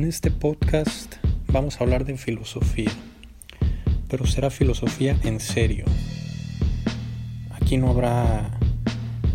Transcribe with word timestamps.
En 0.00 0.06
este 0.06 0.30
podcast 0.30 1.16
vamos 1.52 1.78
a 1.78 1.84
hablar 1.84 2.06
de 2.06 2.16
filosofía, 2.16 2.90
pero 4.08 4.24
será 4.24 4.48
filosofía 4.48 5.14
en 5.24 5.40
serio. 5.40 5.84
Aquí 7.50 7.76
no 7.76 7.90
habrá 7.90 8.58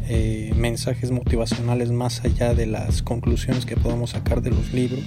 eh, 0.10 0.52
mensajes 0.56 1.12
motivacionales 1.12 1.92
más 1.92 2.26
allá 2.26 2.56
de 2.56 2.66
las 2.66 3.04
conclusiones 3.04 3.68
que 3.68 3.78
podamos 3.78 4.10
sacar 4.10 4.42
de 4.42 4.50
los 4.50 4.74
libros 4.74 5.04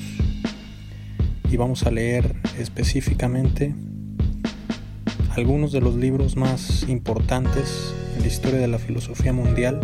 y 1.50 1.56
vamos 1.56 1.82
a 1.86 1.90
leer 1.90 2.36
específicamente 2.56 3.74
algunos 5.30 5.72
de 5.72 5.80
los 5.80 5.96
libros 5.96 6.36
más 6.36 6.84
importantes 6.88 7.92
en 8.14 8.22
la 8.22 8.28
historia 8.28 8.60
de 8.60 8.68
la 8.68 8.78
filosofía 8.78 9.32
mundial 9.32 9.80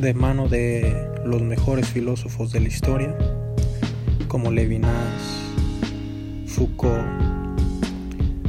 de 0.00 0.14
mano 0.14 0.48
de 0.48 1.06
los 1.26 1.42
mejores 1.42 1.86
filósofos 1.86 2.50
de 2.50 2.60
la 2.60 2.68
historia 2.68 3.14
como 4.36 4.50
Levinas, 4.50 5.22
Foucault, 6.46 7.08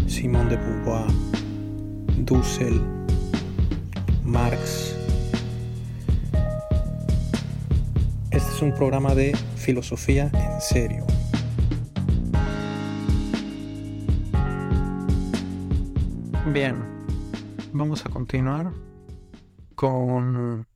Simón 0.06 0.50
de 0.50 0.58
Beauvoir, 0.58 1.08
Dussel, 2.26 2.82
Marx. 4.26 4.98
Este 8.32 8.54
es 8.54 8.62
un 8.62 8.74
programa 8.74 9.16
de 9.16 9.34
filosofía 9.56 10.30
en 10.34 10.60
serio. 10.60 11.06
Bien, 16.52 16.84
vamos 17.72 18.06
a 18.06 18.10
continuar 18.10 18.74
con 19.76 20.68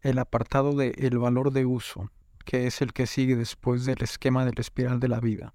el 0.00 0.18
apartado 0.18 0.74
de 0.74 0.96
el 0.98 1.16
valor 1.18 1.52
de 1.52 1.64
uso, 1.64 2.10
que 2.44 2.66
es 2.66 2.82
el 2.82 2.92
que 2.92 3.06
sigue 3.06 3.36
después 3.36 3.84
del 3.84 4.02
esquema 4.02 4.44
del 4.44 4.58
espiral 4.58 5.00
de 5.00 5.08
la 5.08 5.20
vida. 5.20 5.54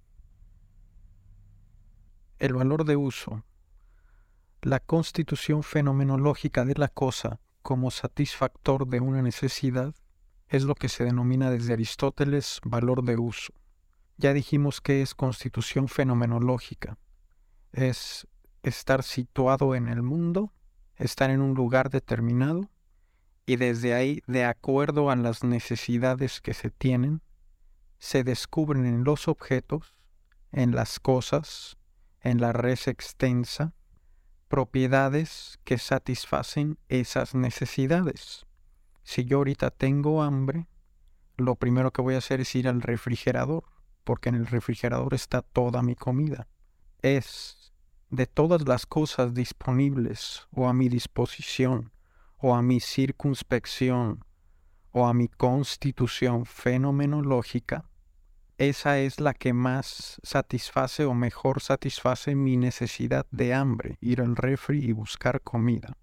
El 2.40 2.54
valor 2.54 2.86
de 2.86 2.96
uso, 2.96 3.44
la 4.62 4.80
constitución 4.80 5.64
fenomenológica 5.64 6.66
de 6.66 6.76
la 6.76 6.88
cosa 6.88 7.40
como 7.62 7.92
satisfactor 7.92 8.88
de 8.88 9.00
una 9.02 9.22
necesidad, 9.22 9.94
es 10.48 10.64
lo 10.64 10.76
que 10.76 10.88
se 10.88 11.04
denomina 11.04 11.52
desde 11.52 11.74
Aristóteles 11.74 12.60
valor 12.64 13.04
de 13.04 13.18
uso. 13.18 13.54
Ya 14.18 14.34
dijimos 14.34 14.82
que 14.82 15.02
es 15.02 15.14
constitución 15.14 15.88
fenomenológica. 15.88 16.98
Es 17.74 18.26
estar 18.64 19.04
situado 19.04 19.76
en 19.76 19.90
el 19.90 20.02
mundo, 20.02 20.54
estar 20.96 21.30
en 21.30 21.42
un 21.42 21.54
lugar 21.54 21.90
determinado, 21.90 22.70
y 23.48 23.56
desde 23.56 23.94
ahí, 23.94 24.22
de 24.28 24.44
acuerdo 24.44 25.10
a 25.10 25.16
las 25.16 25.46
necesidades 25.46 26.42
que 26.42 26.54
se 26.54 26.70
tienen, 26.70 27.22
se 27.98 28.26
descubren 28.26 28.86
en 28.86 29.06
los 29.06 29.30
objetos, 29.30 29.96
en 30.52 30.76
las 30.76 31.00
cosas, 31.00 31.78
en 32.20 32.42
la 32.42 32.52
res 32.52 32.90
extensa, 32.90 33.74
propiedades 34.50 35.60
que 35.64 35.78
satisfacen 35.78 36.78
esas 36.90 37.36
necesidades. 37.36 38.46
Si 39.04 39.24
yo 39.24 39.38
ahorita 39.38 39.72
tengo 39.72 40.22
hambre, 40.24 40.68
lo 41.38 41.56
primero 41.56 41.92
que 41.92 42.02
voy 42.02 42.16
a 42.16 42.20
hacer 42.20 42.42
es 42.42 42.54
ir 42.54 42.68
al 42.68 42.82
refrigerador, 42.82 43.64
porque 44.04 44.28
en 44.28 44.36
el 44.36 44.48
refrigerador 44.48 45.14
está 45.14 45.42
toda 45.42 45.82
mi 45.84 45.96
comida. 45.96 46.50
Es 47.02 47.72
de 48.10 48.26
todas 48.26 48.68
las 48.68 48.86
cosas 48.86 49.34
disponibles 49.34 50.48
o 50.52 50.68
a 50.68 50.74
mi 50.74 50.90
disposición 50.90 51.94
o 52.38 52.56
a 52.56 52.62
mi 52.62 52.80
circunspección 52.80 54.24
o 54.92 55.06
a 55.06 55.14
mi 55.14 55.28
constitución 55.28 56.46
fenomenológica, 56.46 57.86
esa 58.58 58.98
es 58.98 59.20
la 59.20 59.36
que 59.36 59.54
más 59.54 60.20
satisface 60.24 61.06
o 61.06 61.14
mejor 61.14 61.62
satisface 61.62 62.34
mi 62.34 62.58
necesidad 62.58 63.28
de 63.30 63.54
hambre, 63.54 63.98
ir 64.02 64.22
al 64.22 64.36
refri 64.36 64.84
y 64.84 64.94
buscar 64.94 65.42
comida. 65.42 65.96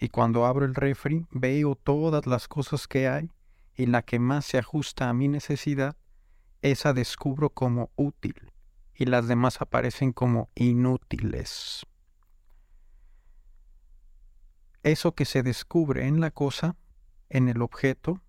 Y 0.00 0.08
cuando 0.08 0.44
abro 0.44 0.64
el 0.64 0.74
refri 0.74 1.26
veo 1.30 1.76
todas 1.76 2.26
las 2.26 2.48
cosas 2.48 2.88
que 2.88 3.08
hay 3.08 3.30
y 3.76 3.86
la 3.86 4.02
que 4.02 4.18
más 4.18 4.44
se 4.44 4.58
ajusta 4.58 5.08
a 5.08 5.14
mi 5.14 5.28
necesidad, 5.28 5.96
esa 6.62 6.92
descubro 6.92 7.50
como 7.50 7.90
útil 7.94 8.52
y 8.94 9.04
las 9.04 9.28
demás 9.28 9.60
aparecen 9.60 10.12
como 10.12 10.50
inútiles. 10.54 11.86
Eso 14.84 15.16
que 15.16 15.24
se 15.24 15.42
descubre 15.42 16.06
en 16.06 16.20
la 16.20 16.30
cosa, 16.30 16.76
en 17.28 17.48
el 17.48 17.62
objeto 17.62 18.22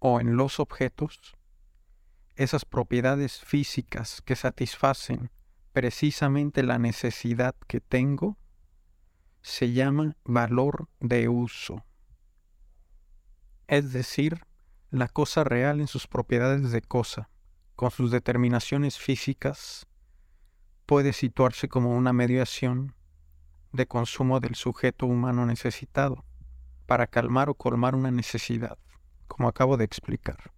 o 0.00 0.20
en 0.20 0.36
los 0.36 0.58
objetos, 0.58 1.36
esas 2.34 2.64
propiedades 2.64 3.40
físicas 3.40 4.20
que 4.22 4.34
satisfacen 4.34 5.30
precisamente 5.72 6.64
la 6.64 6.78
necesidad 6.78 7.54
que 7.68 7.80
tengo, 7.80 8.36
se 9.42 9.72
llama 9.72 10.16
valor 10.24 10.88
de 10.98 11.28
uso. 11.28 11.84
Es 13.68 13.92
decir, 13.92 14.40
la 14.90 15.06
cosa 15.06 15.44
real 15.44 15.80
en 15.80 15.86
sus 15.86 16.08
propiedades 16.08 16.72
de 16.72 16.82
cosa 16.82 17.30
con 17.78 17.92
sus 17.92 18.10
determinaciones 18.10 18.98
físicas, 18.98 19.86
puede 20.84 21.12
situarse 21.12 21.68
como 21.68 21.94
una 21.94 22.12
mediación 22.12 22.96
de 23.72 23.86
consumo 23.86 24.40
del 24.40 24.54
sujeto 24.54 25.06
humano 25.06 25.46
necesitado 25.46 26.24
para 26.86 27.06
calmar 27.06 27.50
o 27.50 27.54
colmar 27.54 27.94
una 27.94 28.10
necesidad, 28.10 28.78
como 29.26 29.48
acabo 29.48 29.76
de 29.76 29.84
explicar. 29.84 30.52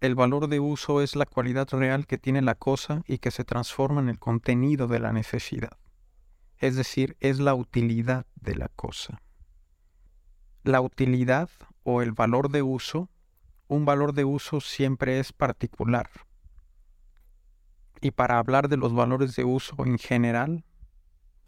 El 0.00 0.14
valor 0.14 0.48
de 0.48 0.60
uso 0.60 1.02
es 1.02 1.16
la 1.16 1.26
cualidad 1.26 1.68
real 1.70 2.06
que 2.06 2.18
tiene 2.18 2.40
la 2.40 2.54
cosa 2.54 3.02
y 3.06 3.18
que 3.18 3.30
se 3.30 3.44
transforma 3.44 4.00
en 4.00 4.08
el 4.08 4.18
contenido 4.18 4.86
de 4.86 5.00
la 5.00 5.12
necesidad, 5.12 5.76
es 6.58 6.76
decir, 6.76 7.16
es 7.20 7.40
la 7.40 7.54
utilidad 7.54 8.26
de 8.36 8.54
la 8.54 8.68
cosa. 8.68 9.20
La 10.62 10.80
utilidad 10.80 11.50
o 11.82 12.02
el 12.02 12.12
valor 12.12 12.50
de 12.50 12.62
uso 12.62 13.08
un 13.68 13.84
valor 13.84 14.14
de 14.14 14.24
uso 14.24 14.60
siempre 14.60 15.20
es 15.20 15.32
particular. 15.32 16.08
Y 18.00 18.12
para 18.12 18.38
hablar 18.38 18.68
de 18.68 18.78
los 18.78 18.94
valores 18.94 19.36
de 19.36 19.44
uso 19.44 19.76
en 19.84 19.98
general, 19.98 20.64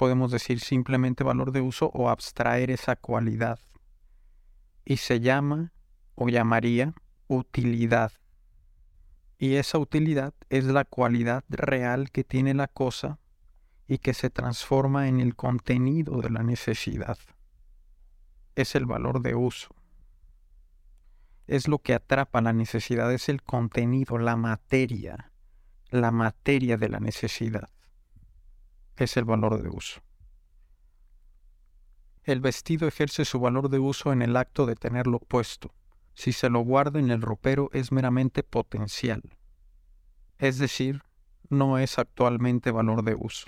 podemos 0.00 0.30
decir 0.30 0.60
simplemente 0.60 1.24
valor 1.24 1.52
de 1.52 1.60
uso 1.60 1.90
o 1.92 2.08
abstraer 2.08 2.70
esa 2.70 2.96
cualidad. 2.96 3.58
Y 4.86 4.96
se 4.96 5.20
llama 5.20 5.74
o 6.14 6.30
llamaría 6.30 6.94
utilidad. 7.28 8.10
Y 9.36 9.56
esa 9.56 9.76
utilidad 9.76 10.32
es 10.48 10.64
la 10.64 10.86
cualidad 10.86 11.44
real 11.50 12.10
que 12.10 12.24
tiene 12.24 12.54
la 12.54 12.66
cosa 12.66 13.18
y 13.86 13.98
que 13.98 14.14
se 14.14 14.30
transforma 14.30 15.06
en 15.06 15.20
el 15.20 15.36
contenido 15.36 16.22
de 16.22 16.30
la 16.30 16.42
necesidad. 16.42 17.18
Es 18.54 18.74
el 18.74 18.86
valor 18.86 19.20
de 19.20 19.34
uso 19.34 19.68
es 21.46 21.66
lo 21.66 21.80
que 21.80 21.94
atrapa 21.94 22.40
la 22.40 22.52
necesidad, 22.52 23.12
es 23.12 23.28
el 23.28 23.42
contenido, 23.42 24.18
la 24.18 24.36
materia, 24.36 25.32
la 25.90 26.12
materia 26.12 26.76
de 26.76 26.88
la 26.88 27.00
necesidad. 27.00 27.68
Es 28.96 29.16
el 29.16 29.24
valor 29.24 29.62
de 29.62 29.68
uso. 29.68 30.00
El 32.22 32.40
vestido 32.40 32.86
ejerce 32.86 33.24
su 33.24 33.40
valor 33.40 33.70
de 33.70 33.78
uso 33.78 34.12
en 34.12 34.22
el 34.22 34.36
acto 34.36 34.66
de 34.66 34.76
tenerlo 34.76 35.18
puesto. 35.18 35.72
Si 36.14 36.32
se 36.32 36.50
lo 36.50 36.60
guarda 36.60 36.98
en 36.98 37.10
el 37.10 37.22
ropero 37.22 37.70
es 37.72 37.92
meramente 37.92 38.42
potencial. 38.42 39.22
Es 40.38 40.58
decir, 40.58 41.02
no 41.48 41.78
es 41.78 41.98
actualmente 41.98 42.70
valor 42.70 43.02
de 43.02 43.14
uso. 43.14 43.46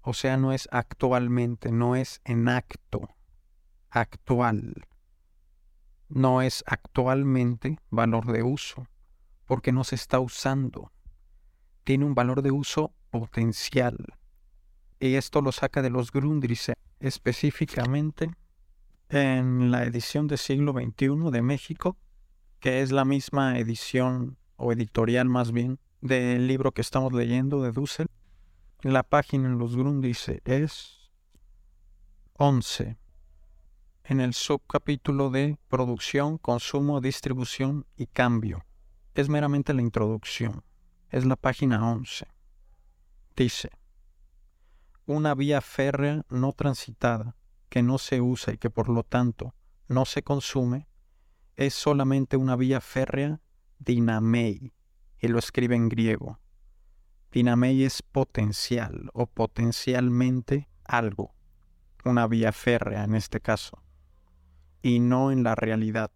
O 0.00 0.14
sea, 0.14 0.36
no 0.36 0.52
es 0.52 0.68
actualmente, 0.72 1.72
no 1.72 1.96
es 1.96 2.20
en 2.24 2.48
acto, 2.48 3.08
actual 3.90 4.74
no 6.08 6.42
es 6.42 6.62
actualmente 6.66 7.78
valor 7.90 8.30
de 8.30 8.42
uso, 8.42 8.86
porque 9.46 9.72
no 9.72 9.84
se 9.84 9.96
está 9.96 10.20
usando. 10.20 10.92
Tiene 11.82 12.04
un 12.04 12.14
valor 12.14 12.42
de 12.42 12.50
uso 12.50 12.94
potencial. 13.10 13.96
Y 15.00 15.14
esto 15.14 15.40
lo 15.42 15.52
saca 15.52 15.82
de 15.82 15.90
los 15.90 16.12
Grundrisse, 16.12 16.74
específicamente 17.00 18.30
en 19.08 19.70
la 19.70 19.84
edición 19.84 20.26
del 20.26 20.38
siglo 20.38 20.72
XXI 20.72 21.30
de 21.30 21.42
México, 21.42 21.96
que 22.60 22.80
es 22.82 22.92
la 22.92 23.04
misma 23.04 23.58
edición 23.58 24.38
o 24.56 24.72
editorial 24.72 25.28
más 25.28 25.52
bien 25.52 25.78
del 26.00 26.46
libro 26.46 26.72
que 26.72 26.80
estamos 26.80 27.12
leyendo 27.12 27.62
de 27.62 27.72
Dussel. 27.72 28.08
La 28.82 29.02
página 29.02 29.48
en 29.48 29.58
los 29.58 29.76
Grundrisse 29.76 30.40
es 30.44 31.10
11 32.34 32.96
en 34.04 34.20
el 34.20 34.34
subcapítulo 34.34 35.30
de 35.30 35.56
producción, 35.68 36.36
consumo, 36.38 37.00
distribución 37.00 37.86
y 37.96 38.06
cambio. 38.06 38.64
Es 39.14 39.28
meramente 39.28 39.72
la 39.72 39.80
introducción. 39.80 40.62
Es 41.10 41.24
la 41.24 41.36
página 41.36 41.90
11. 41.90 42.26
Dice, 43.36 43.70
una 45.06 45.34
vía 45.34 45.60
férrea 45.60 46.24
no 46.28 46.52
transitada, 46.52 47.36
que 47.68 47.82
no 47.82 47.98
se 47.98 48.20
usa 48.20 48.54
y 48.54 48.58
que 48.58 48.70
por 48.70 48.88
lo 48.88 49.02
tanto 49.02 49.54
no 49.88 50.04
se 50.04 50.22
consume, 50.22 50.88
es 51.56 51.74
solamente 51.74 52.36
una 52.36 52.56
vía 52.56 52.80
férrea 52.80 53.40
dinamei. 53.78 54.72
y 55.20 55.28
lo 55.28 55.38
escribe 55.38 55.74
en 55.74 55.88
griego. 55.88 56.38
Dinamei 57.32 57.84
es 57.84 58.02
potencial 58.02 59.10
o 59.14 59.26
potencialmente 59.26 60.68
algo, 60.84 61.34
una 62.04 62.26
vía 62.26 62.52
férrea 62.52 63.04
en 63.04 63.14
este 63.14 63.40
caso, 63.40 63.82
y 64.82 65.00
no 65.00 65.32
en 65.32 65.42
la 65.42 65.54
realidad. 65.54 66.10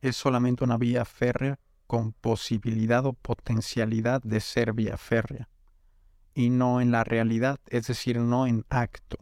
Es 0.00 0.16
solamente 0.16 0.64
una 0.64 0.78
vía 0.78 1.04
férrea 1.04 1.58
con 1.86 2.12
posibilidad 2.12 3.04
o 3.06 3.12
potencialidad 3.12 4.22
de 4.22 4.40
ser 4.40 4.72
vía 4.72 4.96
férrea, 4.96 5.48
y 6.38 6.50
no 6.50 6.80
en 6.80 6.92
la 6.92 7.02
realidad, 7.02 7.58
es 7.66 7.88
decir, 7.88 8.20
no 8.20 8.46
en 8.46 8.64
acto. 8.68 9.16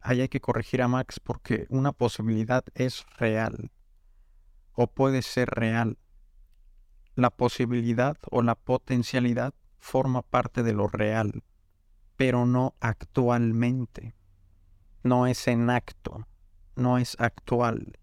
Ahí 0.00 0.22
hay 0.22 0.30
que 0.30 0.40
corregir 0.40 0.80
a 0.80 0.88
Max 0.88 1.20
porque 1.20 1.66
una 1.68 1.92
posibilidad 1.92 2.64
es 2.74 3.04
real, 3.18 3.70
o 4.72 4.86
puede 4.86 5.20
ser 5.20 5.50
real. 5.50 5.98
La 7.16 7.28
posibilidad 7.28 8.16
o 8.30 8.40
la 8.40 8.54
potencialidad 8.54 9.52
forma 9.78 10.22
parte 10.22 10.62
de 10.62 10.72
lo 10.72 10.88
real, 10.88 11.44
pero 12.16 12.46
no 12.46 12.76
actualmente. 12.80 14.14
No 15.02 15.26
es 15.26 15.46
en 15.48 15.68
acto, 15.68 16.26
no 16.76 16.96
es 16.96 17.14
actual. 17.20 17.98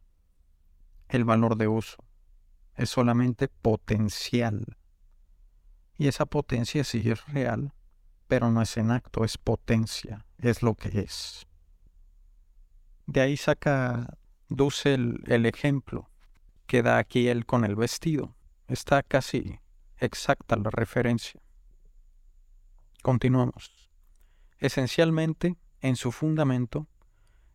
El 1.08 1.26
valor 1.26 1.58
de 1.58 1.68
uso 1.68 1.98
es 2.76 2.92
solamente 2.92 3.48
potencial. 3.48 4.78
Y 5.98 6.08
esa 6.08 6.28
potencia 6.28 6.84
sí 6.84 7.10
es 7.10 7.26
real, 7.26 7.74
pero 8.30 8.52
no 8.52 8.62
es 8.62 8.78
en 8.78 8.92
acto, 8.92 9.26
es 9.26 9.40
potencia, 9.40 10.24
es 10.38 10.62
lo 10.62 10.76
que 10.76 11.00
es. 11.00 11.48
De 13.08 13.22
ahí 13.22 13.36
saca 13.36 14.18
Dussel 14.50 15.24
el 15.26 15.48
ejemplo 15.48 16.12
que 16.68 16.84
da 16.84 17.00
aquí 17.00 17.28
él 17.28 17.48
con 17.48 17.66
el 17.66 17.76
vestido. 17.76 18.36
Está 18.68 19.02
casi 19.02 19.60
exacta 19.98 20.56
la 20.58 20.70
referencia. 20.70 21.42
Continuamos. 23.02 23.90
Esencialmente, 24.60 25.58
en 25.81 25.96
su 25.96 26.12
fundamento, 26.12 26.88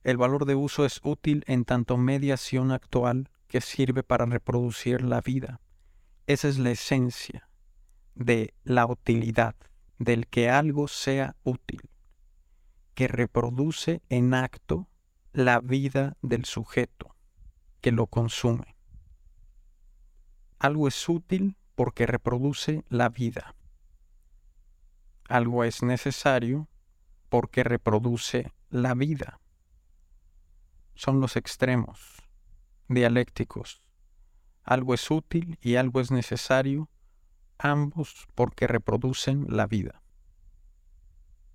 el 0.02 0.16
valor 0.16 0.44
de 0.44 0.56
uso 0.56 0.84
es 0.84 1.00
útil 1.04 1.44
en 1.46 1.64
tanto 1.64 1.96
mediación 1.96 2.72
actual 2.72 3.30
que 3.46 3.60
sirve 3.60 4.02
para 4.02 4.26
reproducir 4.26 5.02
la 5.02 5.20
vida. 5.20 5.60
Esa 6.26 6.48
es 6.48 6.58
la 6.58 6.72
esencia 6.72 7.48
de 8.16 8.54
la 8.64 8.86
utilidad, 8.86 9.54
del 10.04 10.26
que 10.26 10.50
algo 10.50 10.88
sea 10.88 11.36
útil, 11.42 11.90
que 12.94 13.08
reproduce 13.08 14.02
en 14.08 14.34
acto 14.34 14.88
la 15.32 15.60
vida 15.60 16.16
del 16.22 16.44
sujeto 16.44 17.16
que 17.80 17.92
lo 17.92 18.06
consume. 18.06 18.76
Algo 20.58 20.88
es 20.88 21.08
útil 21.08 21.56
porque 21.74 22.06
reproduce 22.06 22.84
la 22.88 23.08
vida 23.08 23.54
algo 25.28 25.64
es 25.64 25.82
necesario 25.82 26.68
porque 27.28 27.64
reproduce 27.64 28.52
la 28.70 28.94
vida. 28.94 29.40
Son 30.94 31.20
los 31.20 31.36
extremos 31.36 32.22
dialécticos. 32.88 33.82
Algo 34.62 34.94
es 34.94 35.10
útil 35.10 35.58
y 35.60 35.76
algo 35.76 36.00
es 36.00 36.10
necesario, 36.10 36.88
ambos 37.58 38.26
porque 38.34 38.66
reproducen 38.66 39.46
la 39.48 39.66
vida. 39.66 40.02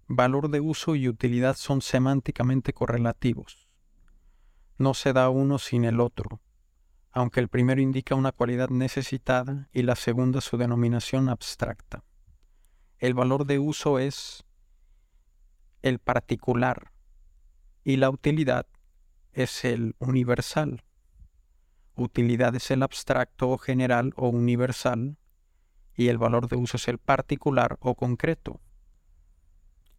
Valor 0.08 0.50
de 0.50 0.60
uso 0.60 0.96
y 0.96 1.08
utilidad 1.08 1.56
son 1.56 1.82
semánticamente 1.82 2.74
correlativos. 2.74 3.70
No 4.78 4.94
se 4.94 5.14
da 5.14 5.30
uno 5.30 5.60
sin 5.60 5.86
el 5.86 6.00
otro, 6.00 6.42
aunque 7.12 7.40
el 7.40 7.48
primero 7.48 7.82
indica 7.82 8.16
una 8.16 8.32
cualidad 8.32 8.70
necesitada 8.70 9.70
y 9.72 9.84
la 9.84 9.96
segunda 9.96 10.42
su 10.42 10.58
denominación 10.58 11.30
abstracta. 11.30 12.04
El 12.98 13.14
valor 13.14 13.46
de 13.46 13.60
uso 13.60 14.00
es 14.00 14.46
el 15.82 16.00
particular 16.00 16.92
y 17.84 17.98
la 17.98 18.10
utilidad 18.10 18.68
es 19.32 19.64
el 19.64 19.96
universal. 20.00 20.84
Utilidad 21.96 22.56
es 22.56 22.72
el 22.72 22.84
abstracto 22.84 23.58
general 23.58 24.14
o 24.16 24.30
universal 24.30 25.18
y 26.00 26.08
el 26.08 26.18
valor 26.18 26.48
de 26.48 26.56
uso 26.56 26.78
es 26.78 26.88
el 26.88 26.98
particular 26.98 27.78
o 27.82 27.94
concreto. 27.94 28.62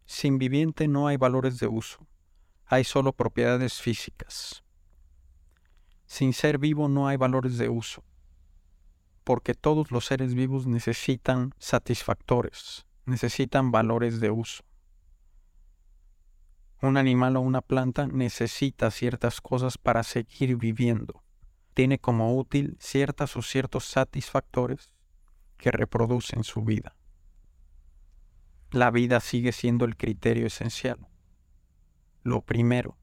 Sin 0.07 0.39
viviente 0.39 0.87
no 0.87 1.05
hay 1.05 1.15
valores 1.15 1.59
de 1.59 1.67
uso, 1.67 2.07
hay 2.65 2.85
solo 2.85 3.13
propiedades 3.13 3.79
físicas. 3.79 4.63
Sin 6.07 6.33
ser 6.33 6.57
vivo 6.57 6.89
no 6.89 7.07
hay 7.07 7.17
valores 7.17 7.59
de 7.59 7.69
uso, 7.69 8.03
porque 9.23 9.53
todos 9.53 9.91
los 9.91 10.05
seres 10.05 10.33
vivos 10.33 10.65
necesitan 10.65 11.53
satisfactores, 11.59 12.87
necesitan 13.05 13.69
valores 13.69 14.19
de 14.19 14.31
uso. 14.31 14.63
Un 16.81 16.97
animal 16.97 17.37
o 17.37 17.41
una 17.41 17.61
planta 17.61 18.07
necesita 18.07 18.89
ciertas 18.89 19.39
cosas 19.39 19.77
para 19.77 20.01
seguir 20.01 20.55
viviendo. 20.55 21.21
Tiene 21.75 21.99
como 21.99 22.35
útil 22.35 22.75
ciertas 22.79 23.37
o 23.37 23.43
ciertos 23.43 23.85
satisfactores 23.85 24.89
que 25.61 25.71
reproducen 25.71 26.43
su 26.43 26.63
vida. 26.63 26.95
La 28.71 28.89
vida 28.89 29.19
sigue 29.19 29.51
siendo 29.51 29.85
el 29.85 29.95
criterio 29.95 30.47
esencial, 30.47 31.07
lo 32.23 32.41
primero. 32.41 32.97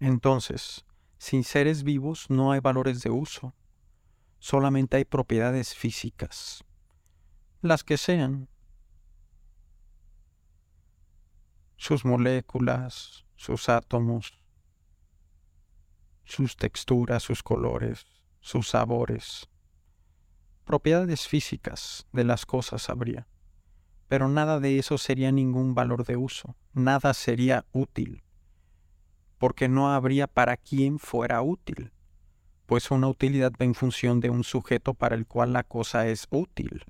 Entonces, 0.00 0.84
sin 1.18 1.44
seres 1.44 1.84
vivos 1.84 2.28
no 2.28 2.52
hay 2.52 2.60
valores 2.60 3.02
de 3.02 3.10
uso, 3.10 3.54
solamente 4.38 4.96
hay 4.96 5.04
propiedades 5.04 5.74
físicas 5.74 6.64
las 7.60 7.84
que 7.84 7.96
sean. 7.96 8.48
Sus 11.76 12.04
moléculas, 12.04 13.24
sus 13.36 13.68
átomos, 13.68 14.38
sus 16.24 16.56
texturas, 16.56 17.22
sus 17.22 17.42
colores, 17.42 18.06
sus 18.40 18.68
sabores. 18.68 19.48
Propiedades 20.68 21.26
físicas 21.26 22.06
de 22.12 22.24
las 22.24 22.44
cosas 22.44 22.90
habría, 22.90 23.26
pero 24.06 24.28
nada 24.28 24.60
de 24.60 24.78
eso 24.78 24.98
sería 24.98 25.32
ningún 25.32 25.74
valor 25.74 26.04
de 26.04 26.18
uso, 26.18 26.56
nada 26.74 27.14
sería 27.14 27.64
útil, 27.72 28.22
porque 29.38 29.66
no 29.66 29.90
habría 29.94 30.26
para 30.26 30.58
quien 30.58 30.98
fuera 30.98 31.40
útil, 31.40 31.90
pues 32.66 32.90
una 32.90 33.08
utilidad 33.08 33.50
va 33.58 33.64
en 33.64 33.72
función 33.72 34.20
de 34.20 34.28
un 34.28 34.44
sujeto 34.44 34.92
para 34.92 35.16
el 35.16 35.26
cual 35.26 35.54
la 35.54 35.64
cosa 35.64 36.06
es 36.06 36.26
útil. 36.28 36.84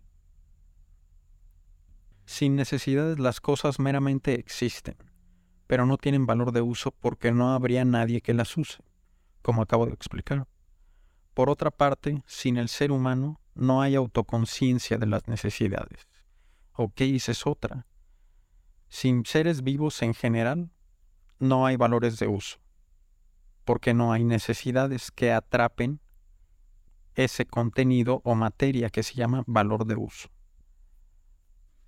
Sin 2.27 2.57
necesidades 2.57 3.21
las 3.21 3.41
cosas 3.41 3.79
meramente 3.79 4.35
existen, 4.41 4.97
pero 5.69 5.87
no 5.87 5.99
tienen 5.99 6.27
valor 6.27 6.51
de 6.51 6.63
uso 6.63 6.91
porque 6.91 7.31
no 7.31 7.53
habría 7.55 7.85
nadie 7.85 8.23
que 8.23 8.35
las 8.35 8.57
use, 8.57 8.83
como 9.41 9.63
acabo 9.63 9.87
de 9.87 9.93
explicar. 9.93 10.49
Por 11.33 11.49
otra 11.49 11.71
parte, 11.71 12.25
sin 12.27 12.57
el 12.57 12.69
ser 12.69 12.91
humano 12.91 13.39
no 13.59 13.83
hay 13.83 13.97
autoconciencia 13.97 14.99
de 14.99 15.07
las 15.07 15.27
necesidades. 15.27 16.07
¿O 16.73 16.93
qué 16.95 17.15
es 17.17 17.47
otra? 17.47 17.87
Sin 18.89 19.27
seres 19.27 19.63
vivos 19.65 20.01
en 20.03 20.15
general, 20.15 20.71
no 21.41 21.67
hay 21.67 21.77
valores 21.77 22.19
de 22.21 22.29
uso, 22.29 22.59
porque 23.65 23.95
no 23.95 24.13
hay 24.13 24.25
necesidades 24.25 25.11
que 25.11 25.33
atrapen 25.33 26.01
ese 27.17 27.47
contenido 27.47 28.23
o 28.25 28.37
materia 28.37 28.91
que 28.91 29.03
se 29.03 29.15
llama 29.15 29.43
valor 29.47 29.87
de 29.87 29.97
uso. 29.97 30.29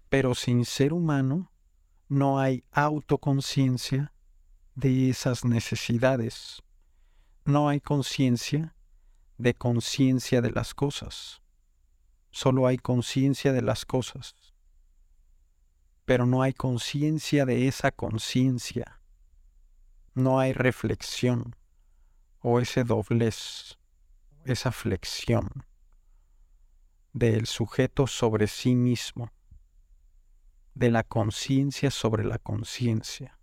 Pero 0.08 0.34
sin 0.34 0.64
ser 0.64 0.92
humano 0.92 1.52
no 2.08 2.40
hay 2.40 2.64
autoconciencia 2.72 4.12
de 4.74 5.08
esas 5.08 5.44
necesidades. 5.44 6.62
No 7.44 7.68
hay 7.68 7.80
conciencia 7.80 8.74
de 9.38 9.54
conciencia 9.54 10.40
de 10.40 10.50
las 10.50 10.74
cosas. 10.74 11.39
Solo 12.30 12.66
hay 12.66 12.78
conciencia 12.78 13.52
de 13.52 13.62
las 13.62 13.84
cosas. 13.84 14.34
Pero 16.04 16.26
no 16.26 16.42
hay 16.42 16.52
conciencia 16.52 17.44
de 17.46 17.68
esa 17.68 17.90
conciencia. 17.90 19.00
No 20.14 20.38
hay 20.38 20.52
reflexión 20.52 21.56
o 22.40 22.60
ese 22.60 22.84
doblez, 22.84 23.78
esa 24.44 24.72
flexión 24.72 25.48
del 27.12 27.46
sujeto 27.46 28.06
sobre 28.06 28.46
sí 28.46 28.74
mismo 28.74 29.30
de 30.74 30.90
la 30.90 31.02
conciencia 31.02 31.90
sobre 31.90 32.24
la 32.24 32.38
conciencia, 32.38 33.38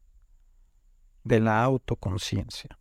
de 1.23 1.39
la 1.39 1.63
autoconciencia. 1.63 2.79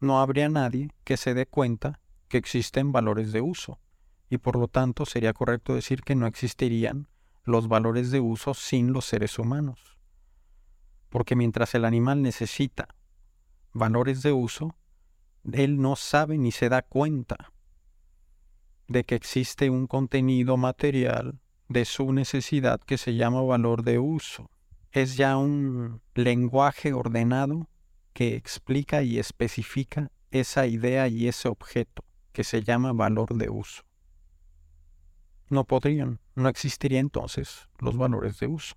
No 0.00 0.20
habría 0.20 0.48
nadie 0.48 0.90
que 1.04 1.16
se 1.16 1.32
dé 1.32 1.46
cuenta 1.46 2.00
que 2.28 2.38
existen 2.38 2.92
valores 2.92 3.32
de 3.32 3.40
uso, 3.40 3.78
y 4.28 4.38
por 4.38 4.56
lo 4.56 4.68
tanto 4.68 5.06
sería 5.06 5.32
correcto 5.32 5.74
decir 5.74 6.02
que 6.02 6.14
no 6.14 6.26
existirían 6.26 7.08
los 7.44 7.68
valores 7.68 8.10
de 8.10 8.20
uso 8.20 8.54
sin 8.54 8.92
los 8.92 9.04
seres 9.04 9.38
humanos. 9.38 9.96
Porque 11.08 11.36
mientras 11.36 11.74
el 11.74 11.84
animal 11.84 12.22
necesita 12.22 12.88
valores 13.72 14.22
de 14.22 14.32
uso, 14.32 14.76
él 15.52 15.80
no 15.80 15.94
sabe 15.94 16.38
ni 16.38 16.50
se 16.50 16.68
da 16.68 16.82
cuenta 16.82 17.52
de 18.88 19.04
que 19.04 19.14
existe 19.14 19.70
un 19.70 19.86
contenido 19.86 20.56
material 20.56 21.40
de 21.68 21.84
su 21.84 22.12
necesidad 22.12 22.80
que 22.80 22.98
se 22.98 23.14
llama 23.14 23.42
valor 23.42 23.82
de 23.82 23.98
uso. 23.98 24.50
Es 24.90 25.16
ya 25.16 25.36
un 25.36 26.00
lenguaje 26.14 26.92
ordenado 26.92 27.68
que 28.12 28.34
explica 28.34 29.02
y 29.02 29.18
especifica 29.18 30.10
esa 30.30 30.66
idea 30.66 31.06
y 31.06 31.28
ese 31.28 31.48
objeto 31.48 32.04
que 32.36 32.44
se 32.44 32.62
llama 32.62 32.92
valor 32.92 33.34
de 33.34 33.48
uso. 33.48 33.82
No 35.48 35.64
podrían, 35.64 36.20
no 36.34 36.50
existiría 36.50 37.00
entonces 37.00 37.66
los 37.78 37.96
valores 37.96 38.38
de 38.40 38.46
uso. 38.46 38.74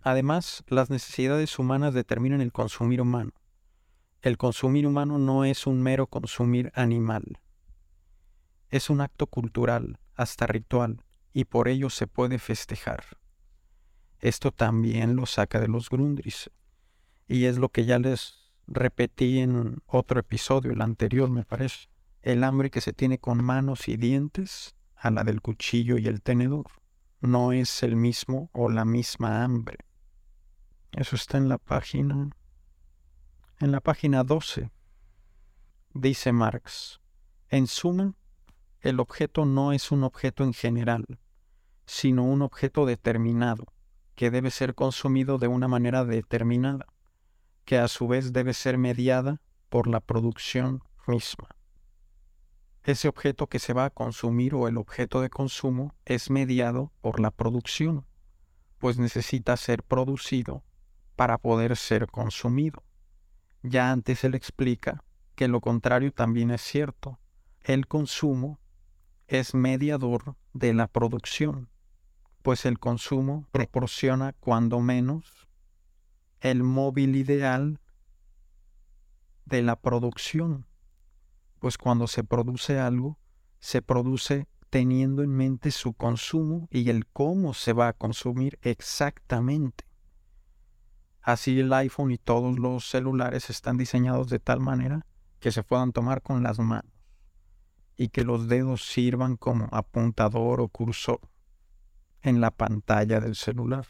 Además, 0.00 0.62
las 0.68 0.88
necesidades 0.88 1.58
humanas 1.58 1.92
determinan 1.92 2.40
el 2.40 2.52
consumir 2.52 3.00
humano. 3.00 3.32
El 4.22 4.36
consumir 4.36 4.86
humano 4.86 5.18
no 5.18 5.44
es 5.44 5.66
un 5.66 5.82
mero 5.82 6.06
consumir 6.06 6.70
animal. 6.76 7.40
Es 8.70 8.88
un 8.88 9.00
acto 9.00 9.26
cultural, 9.26 9.98
hasta 10.14 10.46
ritual, 10.46 11.02
y 11.32 11.46
por 11.46 11.66
ello 11.66 11.90
se 11.90 12.06
puede 12.06 12.38
festejar. 12.38 13.02
Esto 14.20 14.52
también 14.52 15.16
lo 15.16 15.26
saca 15.26 15.58
de 15.58 15.66
los 15.66 15.90
Grundris. 15.90 16.52
Y 17.26 17.46
es 17.46 17.58
lo 17.58 17.68
que 17.68 17.84
ya 17.84 17.98
les 17.98 18.43
repetí 18.66 19.40
en 19.40 19.82
otro 19.86 20.20
episodio, 20.20 20.72
el 20.72 20.80
anterior 20.80 21.30
me 21.30 21.44
parece. 21.44 21.88
El 22.22 22.44
hambre 22.44 22.70
que 22.70 22.80
se 22.80 22.92
tiene 22.92 23.18
con 23.18 23.42
manos 23.44 23.88
y 23.88 23.96
dientes 23.96 24.74
a 24.96 25.10
la 25.10 25.24
del 25.24 25.42
cuchillo 25.42 25.98
y 25.98 26.06
el 26.06 26.22
tenedor. 26.22 26.66
No 27.20 27.52
es 27.52 27.82
el 27.82 27.96
mismo 27.96 28.50
o 28.52 28.70
la 28.70 28.84
misma 28.84 29.44
hambre. 29.44 29.78
Eso 30.92 31.16
está 31.16 31.38
en 31.38 31.48
la 31.48 31.58
página. 31.58 32.30
En 33.60 33.72
la 33.72 33.80
página 33.80 34.24
12. 34.24 34.70
Dice 35.92 36.32
Marx. 36.32 37.00
En 37.48 37.66
suma, 37.66 38.14
el 38.80 39.00
objeto 39.00 39.44
no 39.44 39.72
es 39.72 39.92
un 39.92 40.04
objeto 40.04 40.44
en 40.44 40.52
general, 40.52 41.06
sino 41.86 42.24
un 42.24 42.42
objeto 42.42 42.84
determinado, 42.84 43.66
que 44.14 44.30
debe 44.30 44.50
ser 44.50 44.74
consumido 44.74 45.38
de 45.38 45.48
una 45.48 45.68
manera 45.68 46.04
determinada, 46.04 46.86
que 47.64 47.78
a 47.78 47.88
su 47.88 48.06
vez 48.06 48.32
debe 48.32 48.54
ser 48.54 48.78
mediada 48.78 49.40
por 49.68 49.86
la 49.86 50.00
producción 50.00 50.82
misma. 51.06 51.48
Ese 52.84 53.08
objeto 53.08 53.46
que 53.46 53.58
se 53.58 53.72
va 53.72 53.86
a 53.86 53.90
consumir 53.90 54.54
o 54.54 54.68
el 54.68 54.76
objeto 54.76 55.20
de 55.20 55.30
consumo 55.30 55.94
es 56.04 56.30
mediado 56.30 56.92
por 57.00 57.18
la 57.18 57.30
producción, 57.30 58.06
pues 58.78 58.98
necesita 58.98 59.56
ser 59.56 59.82
producido 59.82 60.62
para 61.16 61.38
poder 61.38 61.76
ser 61.76 62.06
consumido. 62.08 62.82
Ya 63.62 63.90
antes 63.90 64.24
él 64.24 64.34
explica 64.34 65.02
que 65.34 65.48
lo 65.48 65.60
contrario 65.60 66.12
también 66.12 66.50
es 66.50 66.60
cierto. 66.60 67.18
El 67.62 67.86
consumo 67.86 68.60
es 69.26 69.54
mediador 69.54 70.36
de 70.52 70.74
la 70.74 70.86
producción, 70.86 71.70
pues 72.42 72.66
el 72.66 72.78
consumo 72.78 73.46
proporciona 73.50 74.34
cuando 74.34 74.80
menos 74.80 75.43
el 76.44 76.62
móvil 76.62 77.16
ideal 77.16 77.80
de 79.46 79.62
la 79.62 79.76
producción, 79.80 80.66
pues 81.58 81.78
cuando 81.78 82.06
se 82.06 82.22
produce 82.22 82.78
algo, 82.78 83.18
se 83.60 83.80
produce 83.80 84.46
teniendo 84.68 85.22
en 85.22 85.30
mente 85.30 85.70
su 85.70 85.94
consumo 85.94 86.68
y 86.70 86.90
el 86.90 87.06
cómo 87.06 87.54
se 87.54 87.72
va 87.72 87.88
a 87.88 87.92
consumir 87.94 88.58
exactamente. 88.60 89.86
Así 91.22 91.58
el 91.58 91.72
iPhone 91.72 92.10
y 92.10 92.18
todos 92.18 92.58
los 92.58 92.90
celulares 92.90 93.48
están 93.48 93.78
diseñados 93.78 94.28
de 94.28 94.38
tal 94.38 94.60
manera 94.60 95.06
que 95.40 95.50
se 95.50 95.62
puedan 95.62 95.92
tomar 95.92 96.20
con 96.20 96.42
las 96.42 96.58
manos 96.58 96.92
y 97.96 98.08
que 98.08 98.22
los 98.22 98.48
dedos 98.48 98.84
sirvan 98.84 99.38
como 99.38 99.66
apuntador 99.72 100.60
o 100.60 100.68
cursor 100.68 101.20
en 102.20 102.42
la 102.42 102.50
pantalla 102.50 103.18
del 103.20 103.34
celular. 103.34 103.86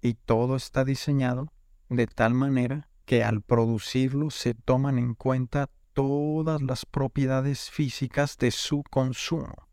Y 0.00 0.14
todo 0.14 0.56
está 0.56 0.84
diseñado 0.84 1.52
de 1.88 2.06
tal 2.06 2.34
manera 2.34 2.88
que 3.04 3.24
al 3.24 3.42
producirlo 3.42 4.30
se 4.30 4.54
toman 4.54 4.98
en 4.98 5.14
cuenta 5.14 5.70
todas 5.92 6.62
las 6.62 6.86
propiedades 6.86 7.70
físicas 7.70 8.36
de 8.38 8.50
su 8.50 8.82
consumo. 8.90 9.68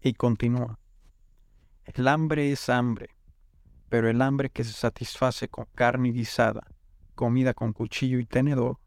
Y 0.00 0.14
continúa. 0.14 0.78
El 1.84 2.06
hambre 2.06 2.52
es 2.52 2.68
hambre 2.68 3.10
pero 3.92 4.08
el 4.08 4.22
hambre 4.22 4.48
que 4.48 4.64
se 4.64 4.72
satisface 4.72 5.48
con 5.48 5.66
carne 5.74 6.12
guisada, 6.12 6.66
comida 7.14 7.52
con 7.52 7.74
cuchillo 7.74 8.20
y 8.20 8.24
tenedor, 8.24 8.78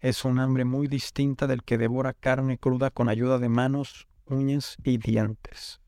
es 0.00 0.24
un 0.24 0.38
hambre 0.38 0.64
muy 0.64 0.88
distinta 0.88 1.46
del 1.46 1.62
que 1.62 1.76
devora 1.76 2.14
carne 2.14 2.56
cruda 2.56 2.90
con 2.90 3.10
ayuda 3.10 3.38
de 3.38 3.50
manos, 3.50 4.08
uñas 4.24 4.78
y 4.82 4.96
dientes. 4.96 5.82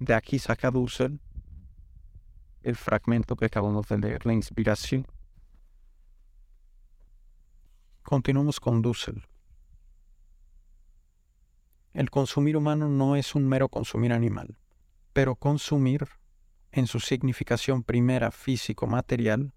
De 0.00 0.14
aquí 0.14 0.38
saca 0.38 0.70
Dussel 0.70 1.20
el 2.62 2.76
fragmento 2.76 3.36
que 3.36 3.46
acabamos 3.46 3.88
de 3.88 3.98
leer, 3.98 4.26
la 4.26 4.32
inspiración. 4.32 5.06
Continuamos 8.02 8.60
con 8.60 8.82
Dussel. 8.82 9.26
El 11.92 12.10
consumir 12.10 12.56
humano 12.56 12.88
no 12.88 13.16
es 13.16 13.34
un 13.34 13.46
mero 13.46 13.68
consumir 13.68 14.12
animal, 14.12 14.58
pero 15.12 15.36
consumir 15.36 16.08
en 16.72 16.86
su 16.86 17.00
significación 17.00 17.82
primera 17.82 18.30
físico-material, 18.30 19.52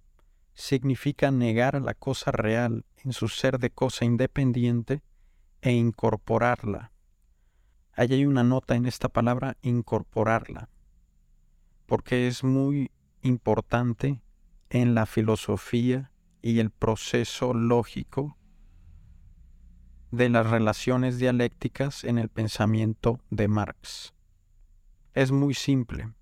significa 0.53 1.31
negar 1.31 1.81
la 1.81 1.93
cosa 1.93 2.31
real 2.31 2.85
en 2.97 3.13
su 3.13 3.29
ser 3.29 3.57
de 3.57 3.71
cosa 3.71 4.05
independiente 4.05 5.01
e 5.61 5.71
incorporarla. 5.71 6.91
Allí 7.93 8.15
hay 8.15 8.25
una 8.25 8.43
nota 8.43 8.75
en 8.75 8.85
esta 8.85 9.07
palabra 9.07 9.57
incorporarla, 9.61 10.69
porque 11.85 12.27
es 12.27 12.43
muy 12.43 12.91
importante 13.25 14.21
en 14.69 14.93
la 14.93 15.05
filosofía 15.05 16.11
y 16.41 16.59
el 16.59 16.69
proceso 16.69 17.53
lógico 17.53 18.37
de 20.11 20.29
las 20.29 20.47
relaciones 20.47 21.17
dialécticas 21.17 22.03
en 22.03 22.19
el 22.19 22.29
pensamiento 22.29 23.19
de 23.31 23.47
Marx. 23.47 24.13
Es 25.13 25.31
muy 25.31 25.55
simple 25.55 26.13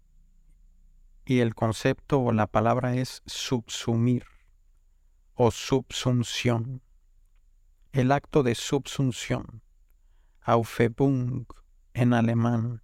y 1.25 1.39
el 1.39 1.55
concepto 1.55 2.22
o 2.22 2.31
la 2.31 2.48
palabra 2.48 2.95
es 2.95 3.22
subsumir 3.25 4.25
o 5.36 5.51
subsunción. 5.51 6.81
El 7.91 8.12
acto 8.12 8.43
de 8.43 8.55
subsunción, 8.55 9.62
Aufhebung 10.41 11.45
en 11.93 12.13
alemán, 12.13 12.81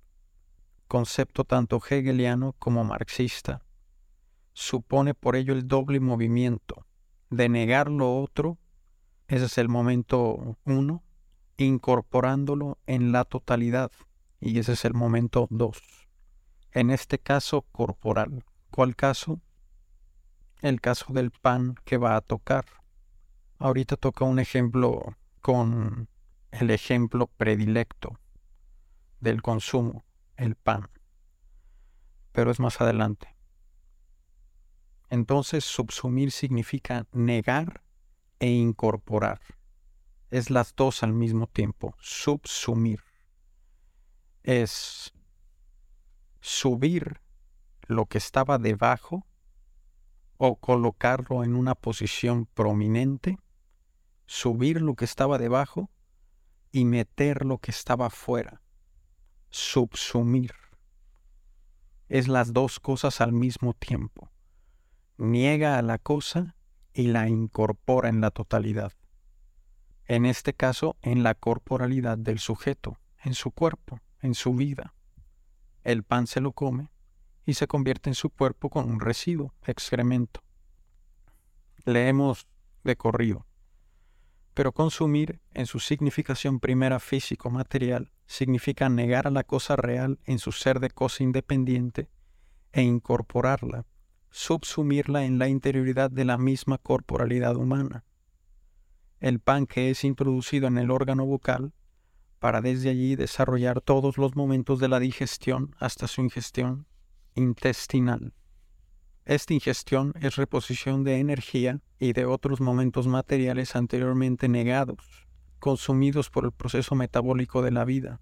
concepto 0.87 1.45
tanto 1.45 1.81
hegeliano 1.89 2.53
como 2.59 2.83
marxista, 2.83 3.63
supone 4.59 5.13
por 5.13 5.37
ello 5.37 5.53
el 5.53 5.67
doble 5.67 5.99
movimiento 5.99 6.85
de 7.29 7.47
negar 7.47 7.89
lo 7.89 8.17
otro, 8.17 8.57
ese 9.27 9.45
es 9.45 9.57
el 9.57 9.69
momento 9.69 10.57
uno, 10.65 11.03
incorporándolo 11.57 12.77
en 12.85 13.11
la 13.11 13.23
totalidad, 13.23 13.91
y 14.41 14.59
ese 14.59 14.73
es 14.73 14.85
el 14.85 14.93
momento 14.93 15.47
dos 15.49 15.81
en 16.71 16.91
este 16.91 17.19
caso 17.19 17.63
corporal. 17.71 18.43
¿Cuál 18.71 18.95
caso? 18.95 19.41
El 20.61 20.81
caso 20.81 21.13
del 21.13 21.31
pan 21.31 21.75
que 21.85 21.97
va 21.97 22.15
a 22.15 22.21
tocar. 22.21 22.65
Ahorita 23.57 23.95
toca 23.95 24.25
un 24.25 24.39
ejemplo 24.39 25.15
con 25.41 26.09
el 26.51 26.71
ejemplo 26.71 27.27
predilecto 27.27 28.19
del 29.19 29.41
consumo, 29.41 30.03
el 30.37 30.55
pan. 30.55 30.89
Pero 32.31 32.51
es 32.51 32.59
más 32.59 32.79
adelante. 32.81 33.38
Entonces, 35.09 35.63
subsumir 35.63 36.31
significa 36.31 37.07
negar 37.11 37.83
e 38.39 38.49
incorporar. 38.51 39.41
Es 40.29 40.49
las 40.49 40.75
dos 40.75 41.01
al 41.03 41.13
mismo 41.13 41.47
tiempo. 41.47 41.95
Subsumir. 41.99 43.01
Es 44.43 45.13
subir 46.41 47.21
lo 47.87 48.05
que 48.05 48.19
estaba 48.19 48.57
debajo 48.57 49.25
o 50.37 50.55
colocarlo 50.55 51.43
en 51.43 51.55
una 51.55 51.75
posición 51.75 52.45
prominente, 52.45 53.37
subir 54.25 54.81
lo 54.81 54.95
que 54.95 55.05
estaba 55.05 55.37
debajo 55.37 55.89
y 56.71 56.85
meter 56.85 57.45
lo 57.45 57.57
que 57.57 57.71
estaba 57.71 58.09
fuera, 58.09 58.61
subsumir. 59.49 60.53
Es 62.07 62.27
las 62.27 62.53
dos 62.53 62.79
cosas 62.79 63.21
al 63.21 63.33
mismo 63.33 63.73
tiempo. 63.73 64.31
Niega 65.19 65.77
a 65.77 65.81
la 65.81 65.97
cosa 65.97 66.55
y 66.93 67.07
la 67.07 67.29
incorpora 67.29 68.09
en 68.09 68.21
la 68.21 68.31
totalidad. 68.31 68.93
En 70.05 70.25
este 70.25 70.53
caso, 70.53 70.97
en 71.01 71.21
la 71.21 71.35
corporalidad 71.35 72.17
del 72.17 72.39
sujeto, 72.39 72.97
en 73.23 73.35
su 73.35 73.51
cuerpo, 73.51 73.99
en 74.21 74.33
su 74.33 74.55
vida 74.55 74.95
el 75.83 76.03
pan 76.03 76.27
se 76.27 76.39
lo 76.39 76.51
come 76.51 76.89
y 77.45 77.55
se 77.55 77.67
convierte 77.67 78.09
en 78.09 78.15
su 78.15 78.29
cuerpo 78.29 78.69
con 78.69 78.89
un 78.89 78.99
residuo, 78.99 79.53
excremento. 79.65 80.41
Leemos 81.83 82.47
de 82.83 82.95
corrido. 82.95 83.45
Pero 84.53 84.71
consumir, 84.71 85.41
en 85.53 85.65
su 85.65 85.79
significación 85.79 86.59
primera 86.59 86.99
físico-material, 86.99 88.11
significa 88.25 88.87
negar 88.87 89.27
a 89.27 89.31
la 89.31 89.43
cosa 89.43 89.75
real 89.75 90.19
en 90.25 90.39
su 90.39 90.51
ser 90.51 90.79
de 90.79 90.89
cosa 90.89 91.23
independiente 91.23 92.09
e 92.71 92.83
incorporarla, 92.83 93.85
subsumirla 94.31 95.25
en 95.25 95.39
la 95.39 95.47
interioridad 95.47 96.11
de 96.11 96.25
la 96.25 96.37
misma 96.37 96.77
corporalidad 96.77 97.55
humana. 97.55 98.03
El 99.19 99.39
pan 99.39 99.65
que 99.65 99.89
es 99.89 100.03
introducido 100.03 100.67
en 100.67 100.77
el 100.77 100.91
órgano 100.91 101.25
bucal 101.25 101.73
para 102.39 102.61
desde 102.61 102.89
allí 102.89 103.15
desarrollar 103.15 103.81
todos 103.81 104.17
los 104.17 104.35
momentos 104.35 104.79
de 104.79 104.87
la 104.87 104.99
digestión 104.99 105.75
hasta 105.77 106.07
su 106.07 106.21
ingestión 106.21 106.87
intestinal. 107.35 108.33
Esta 109.25 109.53
ingestión 109.53 110.13
es 110.21 110.37
reposición 110.37 111.03
de 111.03 111.19
energía 111.19 111.81
y 111.99 112.13
de 112.13 112.25
otros 112.25 112.61
momentos 112.61 113.07
materiales 113.07 113.75
anteriormente 113.75 114.47
negados, 114.47 115.27
consumidos 115.59 116.29
por 116.29 116.45
el 116.45 116.51
proceso 116.51 116.95
metabólico 116.95 117.61
de 117.61 117.71
la 117.71 117.85
vida, 117.85 118.21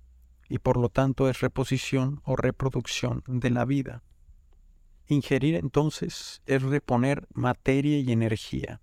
y 0.50 0.60
por 0.60 0.78
lo 0.78 0.90
tanto 0.90 1.30
es 1.30 1.40
reposición 1.40 2.22
o 2.26 2.36
reproducción 2.36 3.24
de 3.28 3.50
la 3.52 3.66
vida. 3.66 4.04
Ingerir 5.10 5.56
entonces 5.56 6.42
es 6.46 6.64
reponer 6.64 7.28
materia 7.34 7.98
y 8.00 8.12
energía, 8.12 8.82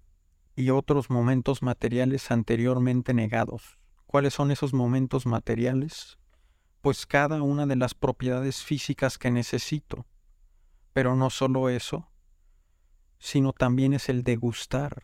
y 0.57 0.71
otros 0.71 1.11
momentos 1.11 1.63
materiales 1.63 2.31
anteriormente 2.31 3.13
negados. 3.13 3.79
¿Cuáles 4.07 4.33
son 4.33 4.51
esos 4.51 4.73
momentos 4.73 5.27
materiales? 5.27 6.19
Pues 6.81 7.05
cada 7.05 7.43
una 7.43 7.67
de 7.67 7.77
las 7.77 7.95
propiedades 7.95 8.63
físicas 8.63 9.19
que 9.19 9.31
necesito. 9.31 10.07
Pero 10.95 11.15
no 11.15 11.29
solo 11.29 11.69
eso, 11.69 12.09
sino 13.19 13.53
también 13.53 13.93
es 13.93 14.09
el 14.09 14.23
degustar. 14.23 15.03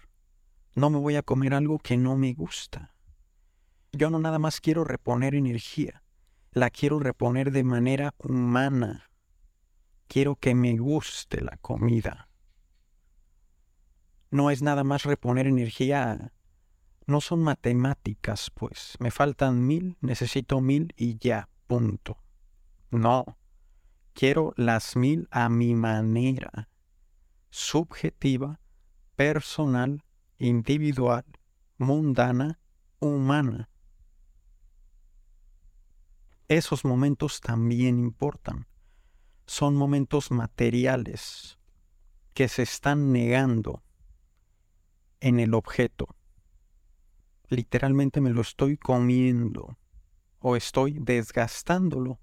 No 0.75 0.89
me 0.89 0.99
voy 0.99 1.17
a 1.17 1.23
comer 1.23 1.53
algo 1.53 1.79
que 1.79 1.97
no 1.97 2.17
me 2.17 2.33
gusta. 2.33 2.95
Yo 3.93 4.09
no 4.09 4.21
nada 4.21 4.39
más 4.39 4.61
quiero 4.61 4.85
reponer 4.85 5.35
energía, 5.35 6.03
la 6.53 6.71
quiero 6.71 6.99
reponer 6.99 7.51
de 7.51 7.65
manera 7.65 8.15
humana. 8.19 9.10
Quiero 10.11 10.35
que 10.35 10.55
me 10.55 10.77
guste 10.77 11.41
la 11.41 11.57
comida 11.59 12.31
no 14.31 14.51
es 14.51 14.63
nada 14.63 14.85
más 14.85 15.03
reponer 15.03 15.47
energía. 15.47 16.33
No 17.07 17.21
son 17.21 17.43
matemáticas, 17.43 18.51
pues. 18.55 18.97
Me 19.01 19.11
faltan 19.11 19.67
mil, 19.67 19.97
necesito 20.01 20.61
mil 20.61 20.95
y 20.97 21.19
ya, 21.19 21.49
punto. 21.67 22.19
No. 22.91 23.39
Quiero 24.13 24.53
las 24.57 24.97
mil 24.97 25.29
a 25.31 25.49
mi 25.49 25.75
manera. 25.75 26.69
Subjetiva, 27.51 28.61
personal, 29.17 30.05
individual, 30.39 31.25
mundana, 31.79 32.61
humana. 33.01 33.69
Esos 36.47 36.85
momentos 36.85 37.41
también 37.41 37.99
importan. 37.99 38.67
Son 39.51 39.75
momentos 39.75 40.31
materiales 40.31 41.59
que 42.35 42.47
se 42.47 42.63
están 42.63 43.11
negando 43.11 43.83
en 45.19 45.41
el 45.41 45.55
objeto. 45.55 46.07
Literalmente 47.49 48.21
me 48.21 48.31
lo 48.31 48.43
estoy 48.43 48.77
comiendo 48.77 49.77
o 50.39 50.55
estoy 50.55 51.01
desgastándolo. 51.01 52.21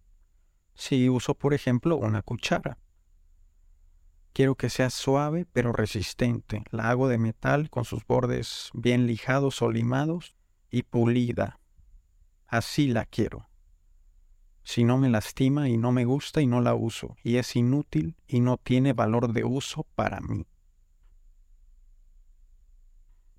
Si 0.74 1.10
uso, 1.10 1.36
por 1.36 1.54
ejemplo, 1.54 1.98
una 1.98 2.22
cuchara. 2.22 2.78
Quiero 4.32 4.56
que 4.56 4.70
sea 4.70 4.90
suave 4.90 5.46
pero 5.52 5.74
resistente. 5.74 6.64
La 6.72 6.90
hago 6.92 7.10
de 7.10 7.18
metal 7.18 7.70
con 7.70 7.84
sus 7.84 8.08
bordes 8.08 8.70
bien 8.74 9.06
lijados 9.06 9.62
o 9.62 9.70
limados 9.70 10.38
y 10.72 10.84
pulida. 10.84 11.60
Así 12.48 12.88
la 12.88 13.04
quiero. 13.04 13.50
Si 14.68 14.84
no 14.84 14.98
me 14.98 15.08
lastima 15.08 15.70
y 15.70 15.78
no 15.78 15.94
me 15.94 16.04
gusta 16.04 16.42
y 16.42 16.46
no 16.46 16.60
la 16.60 16.76
uso, 16.76 17.16
y 17.24 17.38
es 17.38 17.56
inútil 17.56 18.18
y 18.28 18.42
no 18.42 18.58
tiene 18.58 18.92
valor 18.92 19.32
de 19.32 19.46
uso 19.46 19.88
para 19.96 20.20
mí. 20.20 20.46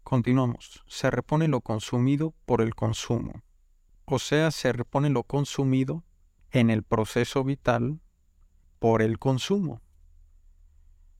Continuamos. 0.02 0.82
Se 0.86 1.10
repone 1.10 1.46
lo 1.46 1.60
consumido 1.60 2.32
por 2.46 2.62
el 2.62 2.74
consumo. 2.74 3.42
O 4.06 4.18
sea, 4.18 4.50
se 4.50 4.72
repone 4.72 5.10
lo 5.10 5.22
consumido 5.22 6.02
en 6.50 6.70
el 6.70 6.82
proceso 6.82 7.44
vital 7.44 8.00
por 8.78 9.02
el 9.02 9.18
consumo. 9.18 9.82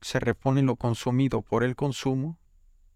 Se 0.01 0.19
repone 0.19 0.63
lo 0.63 0.75
consumido 0.75 1.43
por 1.43 1.63
el 1.63 1.75
consumo. 1.75 2.39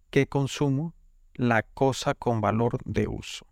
¿Qué 0.09 0.25
consumo? 0.25 0.95
La 1.35 1.61
cosa 1.61 2.15
con 2.15 2.41
valor 2.41 2.79
de 2.85 3.07
uso. 3.07 3.45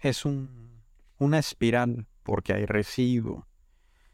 Es 0.00 0.26
un, 0.26 0.82
una 1.16 1.38
espiral 1.38 2.07
porque 2.28 2.52
hay 2.52 2.66
residuo. 2.66 3.48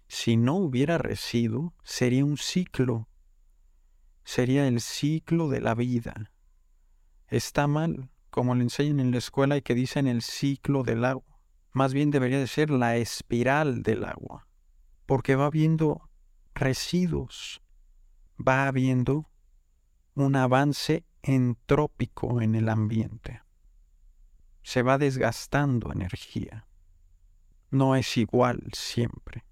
Si 0.07 0.37
no 0.37 0.55
hubiera 0.55 0.99
residuo, 0.99 1.75
sería 1.83 2.25
un 2.25 2.37
ciclo. 2.37 3.09
Sería 4.23 4.69
el 4.69 4.81
ciclo 4.81 5.49
de 5.49 5.61
la 5.61 5.75
vida 5.75 6.31
está 7.37 7.67
mal, 7.67 8.09
como 8.31 8.55
le 8.55 8.63
enseñan 8.63 9.01
en 9.01 9.11
la 9.11 9.19
escuela 9.19 9.57
y 9.57 9.63
que 9.63 9.75
dicen 9.75 10.07
el 10.07 10.23
ciclo 10.23 10.85
del 10.85 11.05
agua. 11.05 11.41
Más 11.73 11.93
bien 11.93 12.13
debería 12.13 12.39
de 12.39 12.47
ser 12.47 12.71
la 12.71 12.97
espiral 12.99 13.83
del 13.83 14.05
agua, 14.05 14.47
porque 15.07 15.35
va 15.35 15.47
habiendo 15.47 16.09
residuos, 16.55 17.61
va 18.37 18.69
habiendo 18.69 19.29
un 20.15 20.37
avance 20.37 21.05
entrópico 21.23 22.41
en 22.41 22.55
el 22.55 22.69
ambiente. 22.69 23.43
Se 24.63 24.83
va 24.83 24.99
desgastando 24.99 25.91
energía. 25.93 26.69
No 27.75 27.97
es 27.97 28.17
igual 28.19 28.63
siempre. 28.73 29.45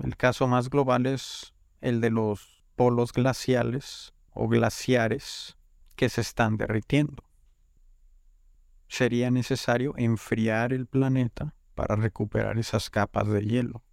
El 0.00 0.16
caso 0.16 0.48
más 0.48 0.70
global 0.70 1.06
es 1.06 1.54
el 1.80 2.00
de 2.00 2.10
los 2.10 2.64
polos 2.74 3.12
glaciales 3.12 4.12
o 4.32 4.48
glaciares 4.48 5.56
que 5.94 6.08
se 6.08 6.20
están 6.20 6.56
derritiendo. 6.56 7.22
Sería 8.88 9.30
necesario 9.30 9.94
enfriar 9.96 10.72
el 10.72 10.88
planeta 10.88 11.54
para 11.76 11.94
recuperar 11.94 12.58
esas 12.58 12.90
capas 12.90 13.28
de 13.28 13.42
hielo. 13.46 13.84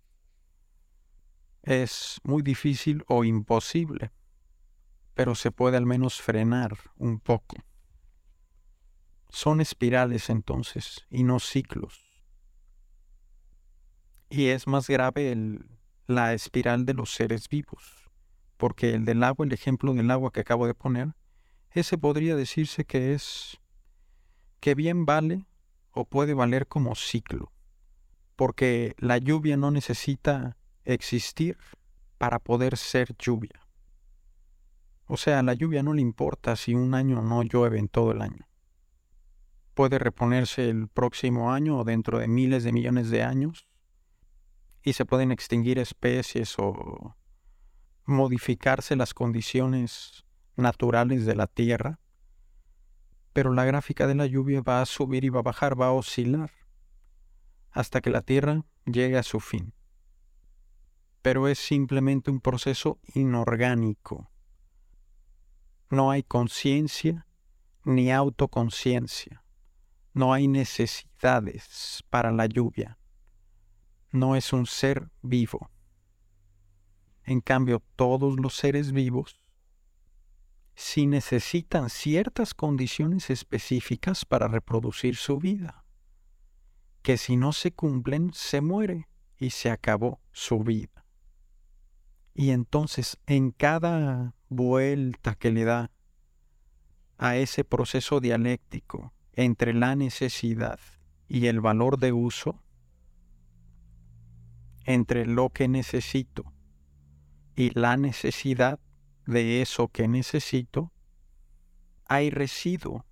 Es 1.62 2.20
muy 2.24 2.42
difícil 2.42 3.04
o 3.08 3.26
imposible, 3.26 4.12
pero 5.14 5.36
se 5.36 5.52
puede 5.52 5.78
al 5.78 5.86
menos 5.86 6.20
frenar 6.20 6.76
un 6.98 7.20
poco. 7.20 7.58
Son 9.30 9.62
espirales 9.62 10.32
entonces 10.32 11.06
y 11.12 11.22
no 11.22 11.40
ciclos. 11.40 12.09
Y 14.30 14.48
es 14.48 14.68
más 14.68 14.88
grave 14.88 15.32
el, 15.32 15.66
la 16.10 16.34
espiral 16.34 16.86
de 16.86 16.96
los 16.96 17.14
seres 17.14 17.50
vivos, 17.50 18.10
porque 18.58 18.96
el 18.96 19.06
del 19.06 19.24
agua, 19.24 19.46
el 19.46 19.54
ejemplo 19.54 19.94
del 19.94 20.10
agua 20.12 20.32
que 20.32 20.40
acabo 20.42 20.68
de 20.68 20.74
poner, 20.74 21.16
ese 21.72 21.98
podría 21.98 22.36
decirse 22.36 22.84
que 22.84 23.14
es 23.14 23.60
que 24.60 24.76
bien 24.76 25.06
vale 25.06 25.46
o 25.92 26.06
puede 26.06 26.34
valer 26.34 26.68
como 26.68 26.96
ciclo, 26.96 27.52
porque 28.36 28.96
la 28.98 29.18
lluvia 29.18 29.56
no 29.56 29.70
necesita 29.70 30.58
existir 30.84 31.58
para 32.18 32.40
poder 32.40 32.76
ser 32.76 33.16
lluvia. 33.18 33.68
O 35.06 35.18
sea, 35.18 35.44
la 35.44 35.54
lluvia 35.54 35.84
no 35.84 35.94
le 35.94 36.02
importa 36.02 36.56
si 36.56 36.74
un 36.74 36.94
año 36.94 37.22
no 37.22 37.44
llueve 37.44 37.80
en 37.80 37.88
todo 37.88 38.12
el 38.12 38.22
año. 38.22 38.48
Puede 39.76 39.98
reponerse 39.98 40.70
el 40.70 40.88
próximo 40.88 41.52
año 41.52 41.78
o 41.78 41.84
dentro 41.84 42.20
de 42.20 42.28
miles 42.28 42.64
de 42.64 42.74
millones 42.74 43.10
de 43.10 43.24
años 43.24 43.69
y 44.84 44.94
se 44.94 45.06
pueden 45.06 45.32
extinguir 45.32 45.80
especies 45.80 46.56
o 46.58 47.16
modificarse 48.06 48.96
las 48.96 49.14
condiciones 49.14 50.24
naturales 50.56 51.26
de 51.26 51.36
la 51.36 51.48
Tierra, 51.48 52.00
pero 53.34 53.54
la 53.54 53.66
gráfica 53.66 54.08
de 54.08 54.16
la 54.16 54.26
lluvia 54.26 54.62
va 54.62 54.82
a 54.82 54.86
subir 54.86 55.24
y 55.24 55.30
va 55.30 55.40
a 55.40 55.44
bajar, 55.44 55.80
va 55.80 55.88
a 55.88 55.92
oscilar, 55.92 56.52
hasta 57.72 58.02
que 58.02 58.10
la 58.10 58.22
Tierra 58.22 58.66
llegue 58.86 59.18
a 59.18 59.24
su 59.24 59.40
fin. 59.40 59.74
Pero 61.22 61.48
es 61.48 61.60
simplemente 61.60 62.32
un 62.32 62.40
proceso 62.40 63.00
inorgánico. 63.14 64.32
No 65.90 66.12
hay 66.12 66.24
conciencia 66.24 67.28
ni 67.84 68.12
autoconciencia. 68.12 69.44
No 70.14 70.34
hay 70.34 70.48
necesidades 70.48 72.04
para 72.10 72.32
la 72.32 72.46
lluvia. 72.46 72.98
No 74.12 74.36
es 74.36 74.54
un 74.54 74.66
ser 74.66 75.10
vivo. 75.22 75.70
En 77.24 77.42
cambio, 77.42 77.84
todos 77.96 78.40
los 78.40 78.56
seres 78.56 78.92
vivos 78.92 79.40
si 80.80 81.08
necesitan 81.08 81.90
ciertas 81.90 82.54
condiciones 82.54 83.30
específicas 83.30 84.24
para 84.24 84.48
reproducir 84.48 85.18
su 85.18 85.38
vida, 85.38 85.84
que 87.02 87.18
si 87.18 87.36
no 87.36 87.52
se 87.52 87.74
cumplen 87.74 88.32
se 88.34 88.62
muere 88.62 89.10
y 89.38 89.50
se 89.50 89.72
acabó 89.72 90.22
su 90.32 90.60
vida. 90.60 91.06
Y 92.34 92.52
entonces 92.52 93.20
en 93.28 93.52
cada 93.52 94.36
vuelta 94.48 95.36
que 95.36 95.52
le 95.52 95.66
da 95.66 95.92
a 97.18 97.36
ese 97.36 97.66
proceso 97.66 98.22
dialéctico 98.22 99.12
entre 99.34 99.74
la 99.74 99.98
necesidad 99.98 100.80
y 101.28 101.48
el 101.48 101.60
valor 101.60 102.00
de 102.00 102.14
uso, 102.14 102.64
entre 104.86 105.26
lo 105.26 105.50
que 105.50 105.68
necesito 105.68 106.54
y 107.56 107.72
la 107.78 107.98
necesidad 107.98 108.80
de 109.26 109.62
eso 109.62 109.90
que 109.90 110.08
necesito, 110.08 110.92
hay 112.06 112.30
residuo 112.30 113.06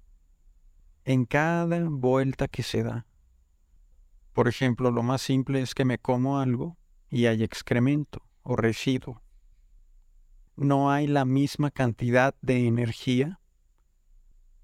en 1.05 1.25
cada 1.25 1.87
vuelta 1.89 2.47
que 2.47 2.63
se 2.63 2.83
da. 2.83 3.05
Por 4.33 4.47
ejemplo, 4.47 4.91
lo 4.91 5.03
más 5.03 5.21
simple 5.21 5.61
es 5.61 5.73
que 5.73 5.85
me 5.85 5.97
como 5.99 6.39
algo 6.39 6.77
y 7.09 7.25
hay 7.25 7.43
excremento 7.43 8.21
o 8.43 8.55
residuo. 8.55 9.21
No 10.55 10.91
hay 10.91 11.07
la 11.07 11.25
misma 11.25 11.71
cantidad 11.71 12.35
de 12.41 12.67
energía 12.67 13.39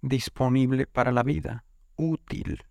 disponible 0.01 0.87
para 0.87 1.11
la 1.11 1.23
vida, 1.23 1.65
útil. 1.95 2.63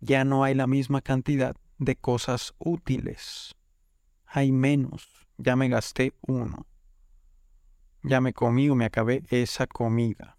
Ya 0.00 0.24
no 0.24 0.42
hay 0.44 0.54
la 0.54 0.66
misma 0.66 1.02
cantidad 1.02 1.56
de 1.84 1.96
cosas 1.96 2.54
útiles. 2.58 3.54
Hay 4.26 4.52
menos. 4.52 5.08
Ya 5.38 5.56
me 5.56 5.68
gasté 5.68 6.14
uno. 6.22 6.66
Ya 8.02 8.20
me 8.20 8.32
comí 8.32 8.68
o 8.68 8.74
me 8.74 8.84
acabé 8.84 9.22
esa 9.30 9.66
comida. 9.66 10.38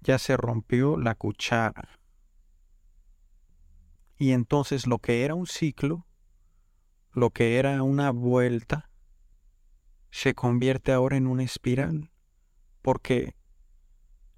Ya 0.00 0.18
se 0.18 0.36
rompió 0.36 0.96
la 0.96 1.14
cuchara. 1.14 1.88
Y 4.16 4.32
entonces 4.32 4.86
lo 4.86 4.98
que 4.98 5.24
era 5.24 5.34
un 5.34 5.46
ciclo, 5.46 6.06
lo 7.12 7.30
que 7.30 7.58
era 7.58 7.82
una 7.82 8.10
vuelta, 8.10 8.90
se 10.10 10.34
convierte 10.34 10.92
ahora 10.92 11.16
en 11.16 11.26
una 11.26 11.44
espiral, 11.44 12.10
porque 12.82 13.34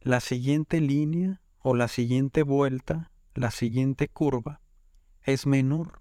la 0.00 0.20
siguiente 0.20 0.80
línea 0.80 1.40
o 1.58 1.74
la 1.74 1.88
siguiente 1.88 2.42
vuelta, 2.42 3.10
la 3.34 3.50
siguiente 3.50 4.08
curva, 4.08 4.60
es 5.22 5.46
menor, 5.46 6.00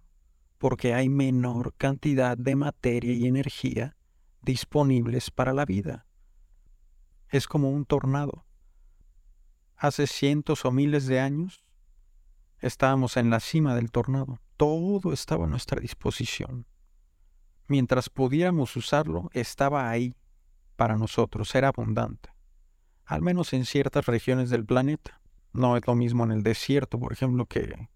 porque 0.57 0.93
hay 0.93 1.09
menor 1.09 1.73
cantidad 1.75 2.37
de 2.37 2.55
materia 2.55 3.13
y 3.13 3.27
energía 3.27 3.95
disponibles 4.41 5.31
para 5.31 5.53
la 5.53 5.65
vida. 5.65 6.05
Es 7.29 7.47
como 7.47 7.69
un 7.69 7.85
tornado. 7.85 8.45
Hace 9.75 10.07
cientos 10.07 10.65
o 10.65 10.71
miles 10.71 11.05
de 11.07 11.19
años 11.19 11.63
estábamos 12.59 13.17
en 13.17 13.29
la 13.29 13.39
cima 13.39 13.75
del 13.75 13.91
tornado. 13.91 14.39
Todo 14.57 15.13
estaba 15.13 15.45
a 15.45 15.49
nuestra 15.49 15.79
disposición. 15.79 16.65
Mientras 17.67 18.09
pudiéramos 18.09 18.75
usarlo, 18.75 19.29
estaba 19.33 19.89
ahí 19.89 20.15
para 20.75 20.97
nosotros, 20.97 21.53
era 21.55 21.69
abundante. 21.69 22.29
Al 23.05 23.21
menos 23.21 23.53
en 23.53 23.65
ciertas 23.65 24.05
regiones 24.05 24.49
del 24.49 24.65
planeta. 24.65 25.21
No 25.53 25.77
es 25.77 25.85
lo 25.87 25.95
mismo 25.95 26.23
en 26.23 26.31
el 26.31 26.43
desierto, 26.43 26.99
por 26.99 27.11
ejemplo, 27.11 27.45
que 27.45 27.89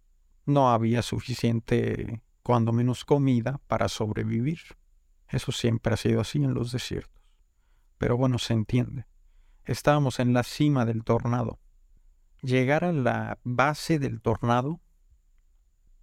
no 0.46 0.72
había 0.72 1.02
suficiente, 1.02 2.22
cuando 2.42 2.74
menos 2.74 3.06
comida, 3.06 3.60
para 3.68 3.88
sobrevivir. 3.88 4.60
Eso 5.28 5.52
siempre 5.52 5.94
ha 5.94 5.98
sido 5.98 6.22
así 6.22 6.44
en 6.44 6.54
los 6.54 6.72
desiertos. 6.72 7.22
Pero 7.98 8.18
bueno, 8.18 8.38
se 8.38 8.54
entiende. 8.54 9.06
Estábamos 9.66 10.20
en 10.20 10.34
la 10.34 10.44
cima 10.44 10.86
del 10.86 11.04
tornado. 11.04 11.60
Llegar 12.42 12.84
a 12.84 12.92
la 12.92 13.40
base 13.44 14.00
del 14.00 14.22
tornado, 14.22 14.82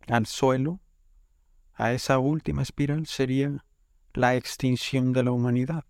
al 0.08 0.26
suelo, 0.26 0.80
a 1.74 1.92
esa 1.92 2.18
última 2.18 2.62
espiral, 2.62 3.06
sería 3.06 3.64
la 4.14 4.34
extinción 4.34 5.12
de 5.12 5.22
la 5.22 5.32
humanidad, 5.32 5.84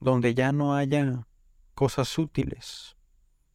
donde 0.00 0.34
ya 0.34 0.52
no 0.52 0.74
haya 0.74 1.26
cosas 1.74 2.18
útiles 2.18 2.96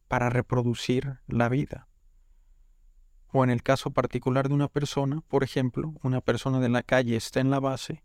para 0.08 0.30
reproducir 0.30 1.18
la 1.26 1.48
vida. 1.48 1.85
O 3.38 3.44
en 3.44 3.50
el 3.50 3.62
caso 3.62 3.90
particular 3.90 4.48
de 4.48 4.54
una 4.54 4.66
persona, 4.66 5.20
por 5.28 5.44
ejemplo, 5.44 5.92
una 6.02 6.22
persona 6.22 6.58
de 6.58 6.70
la 6.70 6.82
calle 6.82 7.16
está 7.16 7.38
en 7.38 7.50
la 7.50 7.60
base 7.60 8.02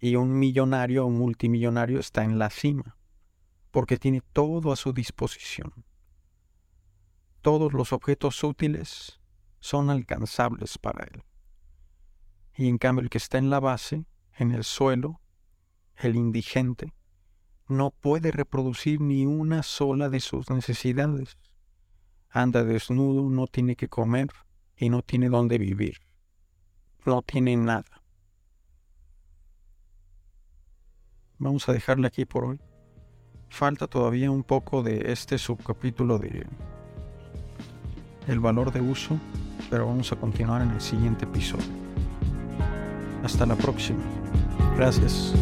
y 0.00 0.16
un 0.16 0.36
millonario 0.36 1.06
o 1.06 1.10
multimillonario 1.10 2.00
está 2.00 2.24
en 2.24 2.40
la 2.40 2.50
cima, 2.50 2.96
porque 3.70 3.98
tiene 3.98 4.20
todo 4.32 4.72
a 4.72 4.76
su 4.76 4.92
disposición. 4.92 5.84
Todos 7.40 7.72
los 7.72 7.92
objetos 7.92 8.42
útiles 8.42 9.20
son 9.60 9.90
alcanzables 9.90 10.76
para 10.76 11.04
él. 11.04 11.22
Y 12.56 12.68
en 12.68 12.78
cambio 12.78 13.04
el 13.04 13.10
que 13.10 13.18
está 13.18 13.38
en 13.38 13.50
la 13.50 13.60
base, 13.60 14.06
en 14.38 14.50
el 14.50 14.64
suelo, 14.64 15.20
el 15.94 16.16
indigente, 16.16 16.92
no 17.68 17.92
puede 17.92 18.32
reproducir 18.32 19.00
ni 19.00 19.24
una 19.24 19.62
sola 19.62 20.08
de 20.08 20.18
sus 20.18 20.50
necesidades. 20.50 21.38
Anda 22.28 22.64
desnudo, 22.64 23.30
no 23.30 23.46
tiene 23.46 23.76
que 23.76 23.88
comer 23.88 24.30
y 24.78 24.88
no 24.88 25.02
tiene 25.02 25.28
dónde 25.28 25.58
vivir. 25.58 25.98
No 27.04 27.22
tiene 27.22 27.56
nada. 27.56 28.02
Vamos 31.38 31.68
a 31.68 31.72
dejarle 31.72 32.06
aquí 32.06 32.24
por 32.24 32.44
hoy. 32.44 32.60
Falta 33.48 33.86
todavía 33.86 34.30
un 34.30 34.44
poco 34.44 34.82
de 34.82 35.12
este 35.12 35.38
subcapítulo 35.38 36.18
de 36.18 36.46
el 38.26 38.40
valor 38.40 38.72
de 38.72 38.80
uso, 38.80 39.18
pero 39.70 39.86
vamos 39.86 40.12
a 40.12 40.16
continuar 40.16 40.62
en 40.62 40.70
el 40.70 40.80
siguiente 40.80 41.24
episodio. 41.24 41.64
Hasta 43.22 43.46
la 43.46 43.56
próxima. 43.56 44.02
Gracias. 44.76 45.34